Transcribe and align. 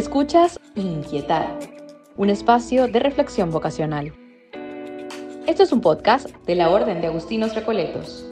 Escuchas 0.00 0.58
Inquietar, 0.76 1.58
un 2.16 2.30
espacio 2.30 2.88
de 2.88 3.00
reflexión 3.00 3.50
vocacional. 3.50 4.14
Esto 5.46 5.62
es 5.62 5.72
un 5.72 5.82
podcast 5.82 6.30
de 6.46 6.54
la 6.54 6.70
Orden 6.70 7.02
de 7.02 7.08
Agustinos 7.08 7.54
Recoletos. 7.54 8.24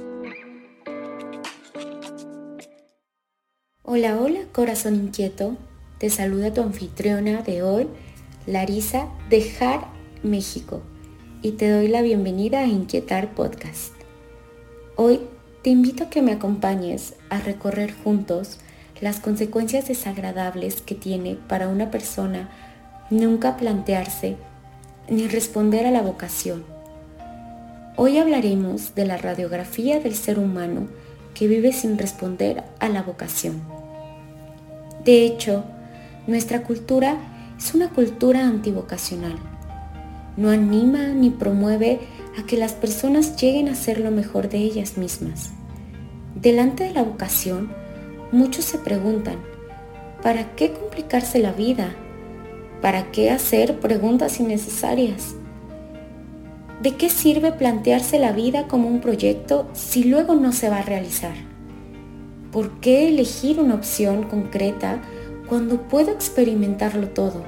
Hola, 3.82 4.16
hola, 4.18 4.40
corazón 4.50 4.94
inquieto. 4.94 5.58
Te 5.98 6.08
saluda 6.08 6.54
tu 6.54 6.62
anfitriona 6.62 7.42
de 7.42 7.62
hoy, 7.62 7.86
Larisa 8.46 9.10
de 9.28 9.42
Jar, 9.42 9.88
México, 10.22 10.80
y 11.42 11.52
te 11.52 11.70
doy 11.70 11.88
la 11.88 12.00
bienvenida 12.00 12.60
a 12.60 12.66
Inquietar 12.66 13.34
Podcast. 13.34 13.92
Hoy 14.96 15.20
te 15.62 15.68
invito 15.68 16.04
a 16.04 16.08
que 16.08 16.22
me 16.22 16.32
acompañes 16.32 17.14
a 17.28 17.40
recorrer 17.40 17.92
juntos 17.92 18.58
las 19.00 19.20
consecuencias 19.20 19.88
desagradables 19.88 20.82
que 20.82 20.94
tiene 20.94 21.36
para 21.48 21.68
una 21.68 21.90
persona 21.90 22.48
nunca 23.10 23.56
plantearse 23.56 24.36
ni 25.08 25.26
responder 25.28 25.86
a 25.86 25.90
la 25.90 26.02
vocación. 26.02 26.64
Hoy 27.96 28.18
hablaremos 28.18 28.94
de 28.94 29.06
la 29.06 29.16
radiografía 29.16 30.00
del 30.00 30.14
ser 30.14 30.38
humano 30.38 30.88
que 31.34 31.48
vive 31.48 31.72
sin 31.72 31.98
responder 31.98 32.62
a 32.80 32.88
la 32.88 33.02
vocación. 33.02 33.62
De 35.04 35.24
hecho, 35.24 35.64
nuestra 36.26 36.62
cultura 36.62 37.16
es 37.58 37.74
una 37.74 37.88
cultura 37.90 38.46
antivocacional. 38.46 39.36
No 40.36 40.50
anima 40.50 41.08
ni 41.08 41.30
promueve 41.30 42.00
a 42.38 42.46
que 42.46 42.56
las 42.56 42.72
personas 42.72 43.40
lleguen 43.40 43.68
a 43.68 43.74
ser 43.74 43.98
lo 43.98 44.10
mejor 44.10 44.48
de 44.48 44.58
ellas 44.58 44.96
mismas. 44.96 45.50
Delante 46.34 46.84
de 46.84 46.92
la 46.92 47.02
vocación, 47.02 47.72
Muchos 48.30 48.66
se 48.66 48.76
preguntan, 48.76 49.36
¿para 50.22 50.54
qué 50.54 50.72
complicarse 50.72 51.38
la 51.38 51.52
vida? 51.52 51.94
¿Para 52.82 53.10
qué 53.10 53.30
hacer 53.30 53.80
preguntas 53.80 54.38
innecesarias? 54.38 55.34
¿De 56.82 56.94
qué 56.96 57.08
sirve 57.08 57.52
plantearse 57.52 58.18
la 58.18 58.32
vida 58.32 58.68
como 58.68 58.86
un 58.88 59.00
proyecto 59.00 59.66
si 59.72 60.04
luego 60.04 60.34
no 60.34 60.52
se 60.52 60.68
va 60.68 60.80
a 60.80 60.82
realizar? 60.82 61.34
¿Por 62.52 62.80
qué 62.80 63.08
elegir 63.08 63.60
una 63.60 63.74
opción 63.74 64.24
concreta 64.24 65.00
cuando 65.48 65.88
puedo 65.88 66.10
experimentarlo 66.12 67.08
todo? 67.08 67.42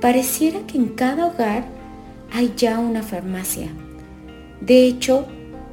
Pareciera 0.00 0.60
que 0.68 0.78
en 0.78 0.90
cada 0.90 1.26
hogar 1.26 1.64
hay 2.32 2.54
ya 2.56 2.78
una 2.78 3.02
farmacia. 3.02 3.68
De 4.60 4.86
hecho, 4.86 5.26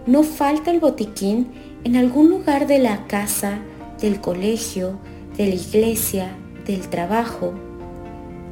no 0.07 0.23
falta 0.23 0.71
el 0.71 0.79
botiquín 0.79 1.68
en 1.83 1.95
algún 1.95 2.29
lugar 2.29 2.67
de 2.67 2.79
la 2.79 3.07
casa, 3.07 3.59
del 4.01 4.21
colegio, 4.21 4.99
de 5.37 5.47
la 5.47 5.55
iglesia, 5.55 6.35
del 6.65 6.87
trabajo. 6.89 7.53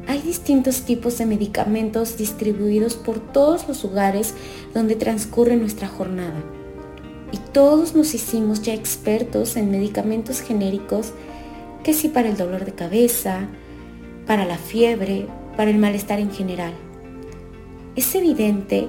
Hay 0.07 0.21
distintos 0.21 0.83
tipos 0.83 1.17
de 1.17 1.25
medicamentos 1.25 2.17
distribuidos 2.17 2.95
por 2.95 3.19
todos 3.19 3.67
los 3.67 3.83
lugares 3.83 4.33
donde 4.73 4.95
transcurre 4.95 5.57
nuestra 5.57 5.87
jornada. 5.87 6.41
Y 7.31 7.37
todos 7.51 7.93
nos 7.93 8.13
hicimos 8.13 8.61
ya 8.61 8.73
expertos 8.73 9.57
en 9.57 9.69
medicamentos 9.69 10.39
genéricos 10.39 11.11
que 11.83 11.93
sí 11.93 12.07
para 12.07 12.29
el 12.29 12.37
dolor 12.37 12.63
de 12.63 12.73
cabeza, 12.73 13.47
para 14.25 14.45
la 14.45 14.57
fiebre, 14.57 15.27
para 15.57 15.69
el 15.69 15.77
malestar 15.77 16.19
en 16.19 16.31
general. 16.31 16.73
Es 17.95 18.15
evidente 18.15 18.87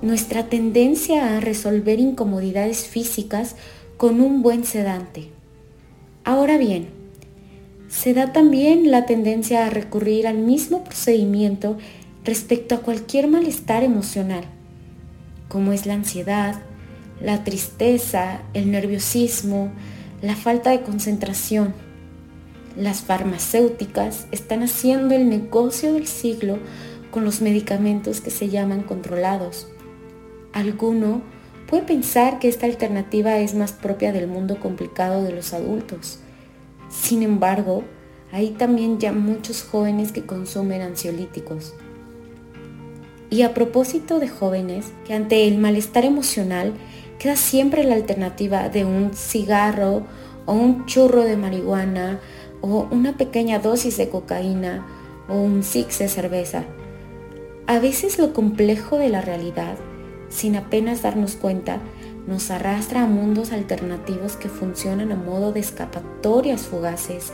nuestra 0.00 0.46
tendencia 0.46 1.36
a 1.36 1.40
resolver 1.40 1.98
incomodidades 1.98 2.86
físicas 2.86 3.56
con 3.96 4.20
un 4.20 4.42
buen 4.42 4.64
sedante. 4.64 5.30
Ahora 6.24 6.56
bien, 6.56 6.88
se 7.88 8.14
da 8.14 8.32
también 8.32 8.90
la 8.90 9.06
tendencia 9.06 9.66
a 9.66 9.70
recurrir 9.70 10.26
al 10.26 10.38
mismo 10.38 10.84
procedimiento 10.84 11.78
respecto 12.24 12.74
a 12.74 12.80
cualquier 12.80 13.28
malestar 13.28 13.82
emocional, 13.82 14.44
como 15.48 15.72
es 15.72 15.86
la 15.86 15.94
ansiedad, 15.94 16.62
la 17.20 17.42
tristeza, 17.42 18.42
el 18.54 18.70
nerviosismo, 18.70 19.72
la 20.22 20.36
falta 20.36 20.70
de 20.70 20.82
concentración. 20.82 21.74
Las 22.76 23.00
farmacéuticas 23.00 24.26
están 24.30 24.62
haciendo 24.62 25.16
el 25.16 25.28
negocio 25.28 25.94
del 25.94 26.06
siglo 26.06 26.58
con 27.10 27.24
los 27.24 27.40
medicamentos 27.40 28.20
que 28.20 28.30
se 28.30 28.48
llaman 28.48 28.82
controlados 28.82 29.66
Alguno 30.52 31.22
puede 31.68 31.82
pensar 31.82 32.38
que 32.38 32.48
esta 32.48 32.66
alternativa 32.66 33.38
es 33.38 33.54
más 33.54 33.72
propia 33.72 34.12
del 34.12 34.26
mundo 34.26 34.58
complicado 34.58 35.22
de 35.22 35.32
los 35.32 35.52
adultos. 35.52 36.20
Sin 36.88 37.22
embargo, 37.22 37.84
hay 38.32 38.50
también 38.50 38.98
ya 38.98 39.12
muchos 39.12 39.62
jóvenes 39.62 40.12
que 40.12 40.24
consumen 40.24 40.82
ansiolíticos. 40.82 41.74
Y 43.30 43.42
a 43.42 43.52
propósito 43.52 44.18
de 44.18 44.28
jóvenes, 44.28 44.86
que 45.06 45.14
ante 45.14 45.46
el 45.46 45.58
malestar 45.58 46.04
emocional 46.04 46.72
queda 47.18 47.36
siempre 47.36 47.84
la 47.84 47.94
alternativa 47.94 48.68
de 48.70 48.84
un 48.84 49.12
cigarro 49.12 50.06
o 50.46 50.54
un 50.54 50.86
churro 50.86 51.22
de 51.24 51.36
marihuana 51.36 52.20
o 52.62 52.88
una 52.90 53.16
pequeña 53.16 53.58
dosis 53.58 53.98
de 53.98 54.08
cocaína 54.08 54.86
o 55.28 55.34
un 55.34 55.62
six 55.62 55.98
de 55.98 56.08
cerveza. 56.08 56.64
A 57.66 57.78
veces 57.80 58.18
lo 58.18 58.32
complejo 58.32 58.96
de 58.96 59.10
la 59.10 59.20
realidad 59.20 59.76
sin 60.28 60.56
apenas 60.56 61.02
darnos 61.02 61.36
cuenta, 61.36 61.78
nos 62.26 62.50
arrastra 62.50 63.04
a 63.04 63.06
mundos 63.06 63.52
alternativos 63.52 64.36
que 64.36 64.48
funcionan 64.48 65.12
a 65.12 65.16
modo 65.16 65.52
de 65.52 65.60
escapatorias 65.60 66.62
fugaces, 66.62 67.32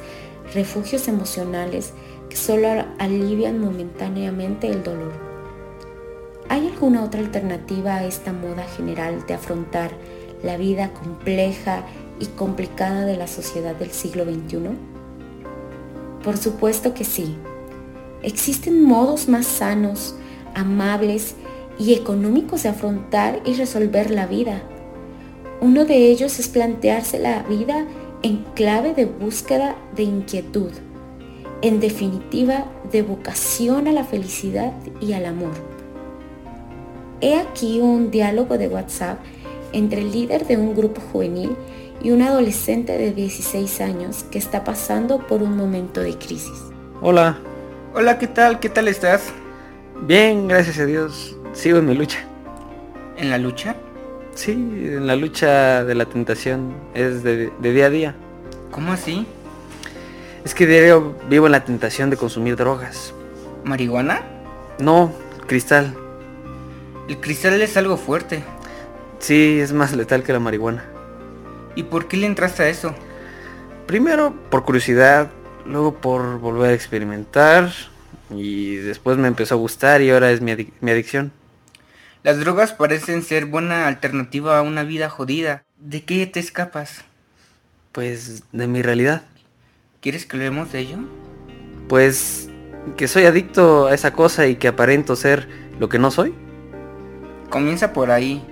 refugios 0.54 1.08
emocionales 1.08 1.92
que 2.28 2.36
solo 2.36 2.68
alivian 2.98 3.60
momentáneamente 3.60 4.68
el 4.68 4.82
dolor. 4.82 5.12
¿Hay 6.48 6.68
alguna 6.68 7.02
otra 7.02 7.20
alternativa 7.20 7.96
a 7.96 8.04
esta 8.04 8.32
moda 8.32 8.64
general 8.76 9.26
de 9.26 9.34
afrontar 9.34 9.90
la 10.42 10.56
vida 10.56 10.92
compleja 10.92 11.84
y 12.20 12.26
complicada 12.26 13.04
de 13.04 13.16
la 13.16 13.26
sociedad 13.26 13.74
del 13.74 13.90
siglo 13.90 14.24
XXI? 14.24 14.58
Por 16.22 16.36
supuesto 16.36 16.94
que 16.94 17.04
sí. 17.04 17.36
Existen 18.22 18.84
modos 18.84 19.28
más 19.28 19.46
sanos, 19.46 20.14
amables 20.54 21.34
y 21.78 21.94
económicos 21.94 22.62
de 22.62 22.70
afrontar 22.70 23.40
y 23.44 23.54
resolver 23.54 24.10
la 24.10 24.26
vida. 24.26 24.62
Uno 25.60 25.84
de 25.84 26.10
ellos 26.10 26.38
es 26.38 26.48
plantearse 26.48 27.18
la 27.18 27.42
vida 27.42 27.86
en 28.22 28.44
clave 28.54 28.94
de 28.94 29.06
búsqueda 29.06 29.76
de 29.94 30.04
inquietud, 30.04 30.70
en 31.62 31.80
definitiva 31.80 32.66
de 32.90 33.02
vocación 33.02 33.88
a 33.88 33.92
la 33.92 34.04
felicidad 34.04 34.72
y 35.00 35.12
al 35.12 35.26
amor. 35.26 35.52
He 37.20 37.36
aquí 37.36 37.80
un 37.80 38.10
diálogo 38.10 38.58
de 38.58 38.68
WhatsApp 38.68 39.18
entre 39.72 40.02
el 40.02 40.12
líder 40.12 40.46
de 40.46 40.56
un 40.56 40.74
grupo 40.74 41.00
juvenil 41.12 41.56
y 42.02 42.10
un 42.10 42.22
adolescente 42.22 42.98
de 42.98 43.12
16 43.12 43.80
años 43.80 44.24
que 44.30 44.38
está 44.38 44.62
pasando 44.62 45.26
por 45.26 45.42
un 45.42 45.56
momento 45.56 46.00
de 46.00 46.16
crisis. 46.16 46.62
Hola. 47.00 47.38
Hola, 47.94 48.18
¿qué 48.18 48.26
tal? 48.26 48.58
¿Qué 48.60 48.68
tal 48.68 48.88
estás? 48.88 49.32
Bien, 50.02 50.48
gracias 50.48 50.78
a 50.78 50.84
Dios. 50.84 51.36
Sigo 51.54 51.78
en 51.78 51.86
mi 51.86 51.94
lucha. 51.94 52.18
¿En 53.16 53.30
la 53.30 53.38
lucha? 53.38 53.76
Sí, 54.34 54.52
en 54.52 55.06
la 55.06 55.14
lucha 55.14 55.84
de 55.84 55.94
la 55.94 56.04
tentación. 56.04 56.74
Es 56.94 57.22
de, 57.22 57.52
día 57.60 57.86
a 57.86 57.90
día. 57.90 58.14
¿Cómo 58.72 58.92
así? 58.92 59.24
Es 60.44 60.52
que 60.52 60.66
diario 60.66 61.14
vivo 61.30 61.46
en 61.46 61.52
la 61.52 61.64
tentación 61.64 62.10
de 62.10 62.16
consumir 62.16 62.56
drogas. 62.56 63.14
¿Marihuana? 63.62 64.22
No, 64.80 65.12
cristal. 65.46 65.94
El 67.08 67.20
cristal 67.20 67.62
es 67.62 67.76
algo 67.76 67.96
fuerte. 67.96 68.42
Sí, 69.20 69.60
es 69.60 69.72
más 69.72 69.94
letal 69.94 70.24
que 70.24 70.32
la 70.32 70.40
marihuana. 70.40 70.84
¿Y 71.76 71.84
por 71.84 72.08
qué 72.08 72.16
le 72.16 72.26
entraste 72.26 72.64
a 72.64 72.68
eso? 72.68 72.94
Primero 73.86 74.34
por 74.50 74.64
curiosidad, 74.64 75.30
luego 75.64 75.94
por 75.94 76.40
volver 76.40 76.70
a 76.70 76.74
experimentar 76.74 77.70
y 78.30 78.76
después 78.76 79.16
me 79.18 79.28
empezó 79.28 79.54
a 79.54 79.58
gustar 79.58 80.02
y 80.02 80.10
ahora 80.10 80.32
es 80.32 80.40
mi 80.40 80.50
adicción. 80.90 81.32
Las 82.24 82.40
drogas 82.40 82.72
parecen 82.72 83.22
ser 83.22 83.44
buena 83.44 83.86
alternativa 83.86 84.58
a 84.58 84.62
una 84.62 84.82
vida 84.82 85.10
jodida. 85.10 85.64
¿De 85.76 86.04
qué 86.04 86.26
te 86.26 86.40
escapas? 86.40 87.04
Pues 87.92 88.44
de 88.50 88.66
mi 88.66 88.80
realidad. 88.80 89.24
¿Quieres 90.00 90.24
que 90.24 90.38
hablemos 90.38 90.72
de 90.72 90.78
ello? 90.78 90.96
Pues 91.86 92.48
que 92.96 93.08
soy 93.08 93.26
adicto 93.26 93.88
a 93.88 93.94
esa 93.94 94.14
cosa 94.14 94.46
y 94.46 94.56
que 94.56 94.68
aparento 94.68 95.16
ser 95.16 95.50
lo 95.78 95.90
que 95.90 95.98
no 95.98 96.10
soy. 96.10 96.32
Comienza 97.50 97.92
por 97.92 98.10
ahí. 98.10 98.42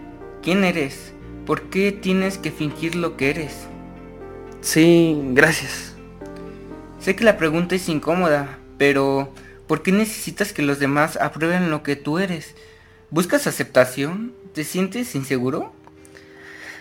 ¿Quién 0.42 0.64
eres? 0.64 1.14
¿Por 1.46 1.70
qué 1.70 1.92
tienes 1.92 2.36
que 2.36 2.50
fingir 2.50 2.94
lo 2.94 3.16
que 3.16 3.30
eres? 3.30 3.69
Sí, 4.60 5.19
gracias. 5.28 5.94
Sé 7.00 7.16
que 7.16 7.24
la 7.24 7.38
pregunta 7.38 7.74
es 7.74 7.88
incómoda, 7.88 8.58
pero 8.76 9.32
¿por 9.66 9.82
qué 9.82 9.92
necesitas 9.92 10.52
que 10.52 10.60
los 10.60 10.78
demás 10.78 11.16
aprueben 11.16 11.70
lo 11.70 11.82
que 11.82 11.96
tú 11.96 12.19
eres? 12.19 12.54
¿Buscas 13.12 13.47
aceptación? 13.47 14.32
¿Te 14.55 14.64
sientes 14.64 15.14
inseguro? 15.14 15.75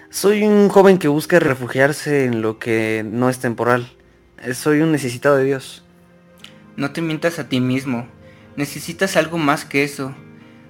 Soy 0.10 0.44
un 0.44 0.70
joven 0.70 0.98
que 0.98 1.10
busca 1.10 1.42
refugiarse 1.42 2.24
en 2.24 2.42
lo 2.42 2.58
que 2.58 3.04
no 3.06 3.30
es 3.30 3.40
temporal, 3.40 3.92
soy 4.54 4.80
un 4.80 4.94
necesitado 4.94 5.36
de 5.36 5.44
Dios. 5.44 5.84
No 6.78 6.92
te 6.92 7.02
mientas 7.02 7.38
a 7.38 7.50
ti 7.50 7.60
mismo. 7.60 8.08
Necesitas 8.56 9.18
algo 9.18 9.38
más 9.38 9.66
que 9.66 9.84
eso. 9.84 10.16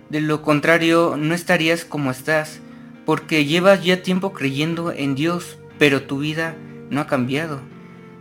De 0.10 0.20
lo 0.20 0.42
contrario, 0.42 1.16
no 1.16 1.36
estarías 1.36 1.86
como 1.86 2.10
estás, 2.10 2.60
porque 3.06 3.46
llevas 3.46 3.84
ya 3.84 4.02
tiempo 4.02 4.34
creyendo 4.34 4.92
en 4.92 5.14
Dios, 5.14 5.60
pero 5.78 6.02
tu 6.02 6.18
vida 6.18 6.56
no 6.90 7.02
ha 7.02 7.06
cambiado, 7.06 7.62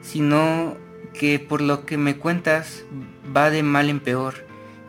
sino 0.02 0.76
que 1.14 1.38
por 1.38 1.62
lo 1.62 1.86
que 1.86 1.96
me 1.96 2.18
cuentas 2.18 2.84
va 3.34 3.48
de 3.48 3.62
mal 3.62 3.88
en 3.88 4.00
peor. 4.00 4.34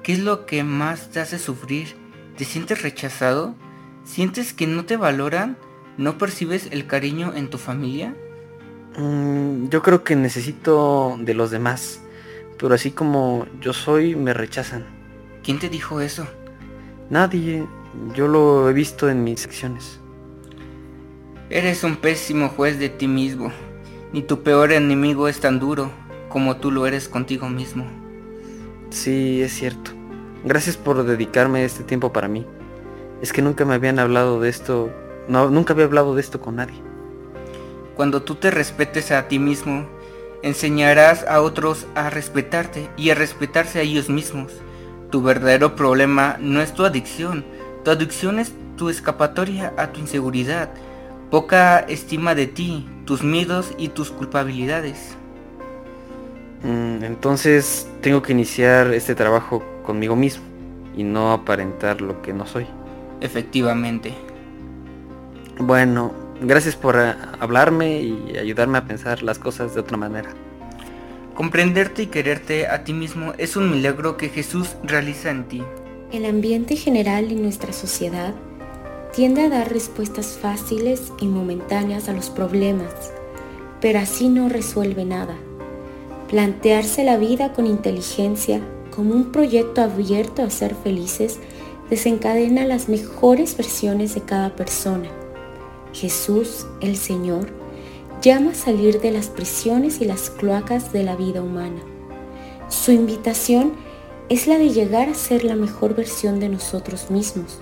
¿Qué 0.04 0.12
es 0.12 0.19
lo 0.19 0.45
que 0.45 0.65
más 0.65 1.12
te 1.12 1.21
hace 1.21 1.39
sufrir? 1.39 2.00
¿Te 2.38 2.45
sientes 2.45 2.81
rechazado? 2.81 3.56
¿Sientes 4.04 4.54
que 4.54 4.68
no 4.68 4.86
te 4.86 4.98
valoran? 4.98 5.57
¿No 5.98 6.18
percibes 6.18 6.69
el 6.72 6.88
cariño 6.88 7.33
en 7.36 7.50
tu 7.50 7.57
familia? 7.57 8.16
Mm, 8.98 9.69
yo 9.69 9.81
creo 9.81 10.04
que 10.04 10.16
necesito 10.16 11.18
de 11.19 11.33
los 11.33 11.51
demás, 11.51 12.01
pero 12.57 12.74
así 12.74 12.92
como 12.92 13.45
yo 13.62 13.74
soy, 13.74 14.16
me 14.16 14.33
rechazan. 14.33 14.86
¿Quién 15.44 15.60
te 15.60 15.69
dijo 15.69 16.01
eso? 16.01 16.28
Nadie, 17.10 17.68
yo 18.16 18.28
lo 18.28 18.69
he 18.69 18.74
visto 18.74 19.10
en 19.10 19.24
mis 19.24 19.42
secciones. 19.42 20.00
Eres 21.50 21.83
un 21.83 21.98
pésimo 21.98 22.50
juez 22.50 22.80
de 22.80 22.89
ti 22.89 23.07
mismo. 23.07 23.51
Ni 24.13 24.22
tu 24.22 24.44
peor 24.44 24.72
enemigo 24.72 25.28
es 25.28 25.39
tan 25.39 25.60
duro 25.60 25.92
como 26.30 26.57
tú 26.57 26.72
lo 26.72 26.86
eres 26.86 27.10
contigo 27.10 27.50
mismo. 27.50 27.86
Sí, 28.89 29.42
es 29.42 29.54
cierto. 29.54 29.92
Gracias 30.43 30.75
por 30.75 31.03
dedicarme 31.03 31.63
este 31.65 31.83
tiempo 31.83 32.11
para 32.11 32.27
mí. 32.27 32.45
Es 33.21 33.31
que 33.31 33.43
nunca 33.43 33.63
me 33.63 33.75
habían 33.75 33.99
hablado 33.99 34.39
de 34.39 34.49
esto, 34.49 34.91
no, 35.27 35.49
nunca 35.49 35.73
había 35.73 35.85
hablado 35.85 36.15
de 36.15 36.21
esto 36.21 36.41
con 36.41 36.55
nadie. 36.55 36.81
Cuando 37.95 38.23
tú 38.23 38.35
te 38.35 38.49
respetes 38.49 39.11
a 39.11 39.27
ti 39.27 39.38
mismo, 39.38 39.88
enseñarás 40.41 41.23
a 41.27 41.41
otros 41.41 41.85
a 41.93 42.09
respetarte 42.09 42.89
y 42.97 43.11
a 43.11 43.15
respetarse 43.15 43.77
a 43.77 43.83
ellos 43.83 44.09
mismos. 44.09 44.51
Tu 45.11 45.21
verdadero 45.21 45.75
problema 45.75 46.38
no 46.39 46.61
es 46.61 46.73
tu 46.73 46.85
adicción, 46.85 47.45
tu 47.83 47.91
adicción 47.91 48.39
es 48.39 48.53
tu 48.77 48.89
escapatoria 48.89 49.73
a 49.77 49.91
tu 49.91 49.99
inseguridad, 49.99 50.71
poca 51.29 51.79
estima 51.79 52.33
de 52.33 52.47
ti, 52.47 52.89
tus 53.05 53.23
miedos 53.23 53.73
y 53.77 53.89
tus 53.89 54.09
culpabilidades. 54.09 55.15
Mm, 56.63 57.03
entonces 57.03 57.87
tengo 58.01 58.23
que 58.23 58.31
iniciar 58.31 58.94
este 58.94 59.13
trabajo 59.13 59.63
conmigo 59.83 60.16
mismo 60.16 60.44
y 60.95 61.04
no 61.04 61.31
aparentar 61.31 62.01
lo 62.01 62.22
que 62.22 62.33
no 62.33 62.45
soy. 62.45 62.66
Efectivamente. 63.22 64.13
Bueno, 65.60 66.12
gracias 66.42 66.75
por 66.75 66.98
eh, 66.98 67.13
hablarme 67.39 68.01
y 68.01 68.38
ayudarme 68.38 68.78
a 68.78 68.86
pensar 68.86 69.24
las 69.24 69.39
cosas 69.39 69.74
de 69.74 69.81
otra 69.81 69.98
manera. 69.98 70.30
Comprenderte 71.36 72.04
y 72.04 72.07
quererte 72.07 72.68
a 72.68 72.83
ti 72.83 72.94
mismo 72.94 73.33
es 73.38 73.56
un 73.56 73.72
milagro 73.72 74.18
que 74.18 74.30
Jesús 74.30 74.75
realiza 74.83 75.30
en 75.30 75.45
ti. 75.45 75.63
El 76.12 76.25
ambiente 76.25 76.75
general 76.75 77.31
en 77.31 77.42
nuestra 77.42 77.72
sociedad 77.74 78.33
tiende 79.13 79.42
a 79.42 79.50
dar 79.50 79.72
respuestas 79.72 80.38
fáciles 80.42 81.13
y 81.19 81.28
momentáneas 81.28 82.10
a 82.10 82.13
los 82.13 82.30
problemas, 82.30 83.13
pero 83.80 84.00
así 84.00 84.30
no 84.30 84.50
resuelve 84.50 85.06
nada. 85.06 85.36
Plantearse 86.30 87.04
la 87.04 87.18
vida 87.18 87.54
con 87.54 87.66
inteligencia 87.66 88.62
como 88.95 89.15
un 89.15 89.31
proyecto 89.31 89.81
abierto 89.81 90.43
a 90.43 90.49
ser 90.49 90.75
felices 90.75 91.39
desencadena 91.89 92.65
las 92.65 92.88
mejores 92.88 93.57
versiones 93.57 94.15
de 94.15 94.21
cada 94.21 94.55
persona. 94.55 95.09
Jesús, 95.93 96.65
el 96.79 96.95
Señor, 96.95 97.49
llama 98.21 98.51
a 98.51 98.55
salir 98.55 99.01
de 99.01 99.11
las 99.11 99.27
prisiones 99.27 99.99
y 99.99 100.05
las 100.05 100.29
cloacas 100.29 100.93
de 100.93 101.03
la 101.03 101.15
vida 101.15 101.41
humana. 101.41 101.81
Su 102.69 102.91
invitación 102.91 103.73
es 104.29 104.47
la 104.47 104.57
de 104.57 104.69
llegar 104.69 105.09
a 105.09 105.15
ser 105.15 105.44
la 105.44 105.55
mejor 105.55 105.95
versión 105.95 106.39
de 106.39 106.47
nosotros 106.47 107.11
mismos, 107.11 107.59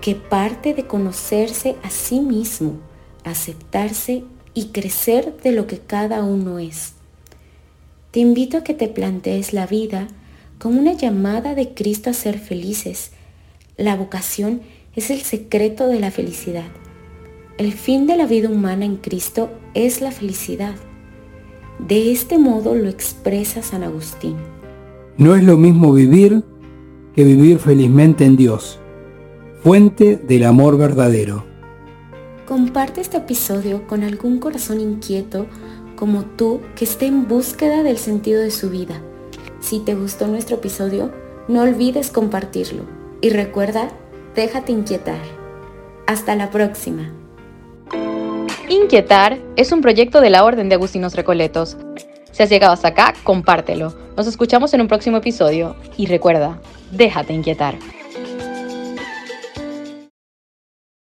que 0.00 0.16
parte 0.16 0.74
de 0.74 0.86
conocerse 0.86 1.76
a 1.84 1.90
sí 1.90 2.20
mismo, 2.20 2.72
aceptarse 3.22 4.24
y 4.54 4.68
crecer 4.68 5.36
de 5.42 5.52
lo 5.52 5.68
que 5.68 5.78
cada 5.78 6.24
uno 6.24 6.58
es. 6.58 6.94
Te 8.10 8.18
invito 8.18 8.56
a 8.56 8.64
que 8.64 8.74
te 8.74 8.88
plantees 8.88 9.52
la 9.52 9.68
vida 9.68 10.08
como 10.60 10.78
una 10.78 10.92
llamada 10.92 11.54
de 11.54 11.72
Cristo 11.72 12.10
a 12.10 12.12
ser 12.12 12.38
felices. 12.38 13.12
La 13.78 13.96
vocación 13.96 14.60
es 14.94 15.10
el 15.10 15.22
secreto 15.22 15.88
de 15.88 15.98
la 15.98 16.10
felicidad. 16.10 16.68
El 17.56 17.72
fin 17.72 18.06
de 18.06 18.16
la 18.16 18.26
vida 18.26 18.50
humana 18.50 18.84
en 18.84 18.96
Cristo 18.96 19.50
es 19.72 20.02
la 20.02 20.10
felicidad. 20.12 20.74
De 21.78 22.12
este 22.12 22.36
modo 22.36 22.74
lo 22.74 22.90
expresa 22.90 23.62
San 23.62 23.82
Agustín. 23.82 24.36
No 25.16 25.34
es 25.34 25.42
lo 25.42 25.56
mismo 25.56 25.94
vivir 25.94 26.44
que 27.14 27.24
vivir 27.24 27.58
felizmente 27.58 28.26
en 28.26 28.36
Dios, 28.36 28.78
fuente 29.62 30.16
del 30.16 30.44
amor 30.44 30.76
verdadero. 30.76 31.44
Comparte 32.46 33.00
este 33.00 33.16
episodio 33.16 33.86
con 33.86 34.02
algún 34.02 34.38
corazón 34.38 34.80
inquieto 34.80 35.46
como 35.96 36.24
tú 36.24 36.60
que 36.76 36.84
esté 36.84 37.06
en 37.06 37.28
búsqueda 37.28 37.82
del 37.82 37.96
sentido 37.96 38.42
de 38.42 38.50
su 38.50 38.68
vida. 38.68 39.02
Si 39.60 39.78
te 39.80 39.94
gustó 39.94 40.26
nuestro 40.26 40.56
episodio, 40.56 41.12
no 41.46 41.62
olvides 41.62 42.10
compartirlo. 42.10 42.84
Y 43.20 43.30
recuerda, 43.30 43.90
déjate 44.34 44.72
inquietar. 44.72 45.20
Hasta 46.06 46.34
la 46.34 46.50
próxima. 46.50 47.12
Inquietar 48.68 49.38
es 49.56 49.72
un 49.72 49.80
proyecto 49.80 50.20
de 50.20 50.30
la 50.30 50.44
Orden 50.44 50.68
de 50.68 50.76
Agustinos 50.76 51.14
Recoletos. 51.14 51.76
Si 52.32 52.42
has 52.42 52.48
llegado 52.48 52.72
hasta 52.72 52.88
acá, 52.88 53.14
compártelo. 53.22 53.94
Nos 54.16 54.26
escuchamos 54.26 54.72
en 54.72 54.80
un 54.80 54.88
próximo 54.88 55.18
episodio 55.18 55.76
y 55.96 56.06
recuerda, 56.06 56.60
déjate 56.90 57.32
inquietar. 57.32 57.76